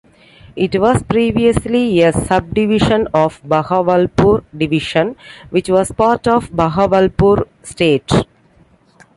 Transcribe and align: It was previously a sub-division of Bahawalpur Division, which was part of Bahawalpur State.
It 0.55 0.81
was 0.81 1.03
previously 1.03 2.01
a 2.01 2.11
sub-division 2.11 3.07
of 3.13 3.39
Bahawalpur 3.43 4.43
Division, 4.57 5.15
which 5.51 5.69
was 5.69 5.91
part 5.91 6.25
of 6.27 6.49
Bahawalpur 6.49 7.43
State. 7.61 8.09